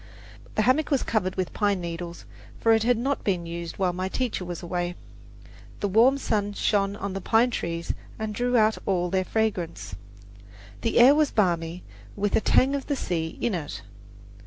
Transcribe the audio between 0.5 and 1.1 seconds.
The hammock was